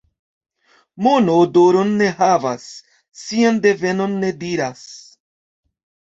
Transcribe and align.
Mono 1.07 1.33
odoron 1.41 1.91
ne 1.99 2.07
havas, 2.21 2.65
sian 3.23 3.59
devenon 3.67 4.15
ne 4.23 4.31
diras. 4.45 4.81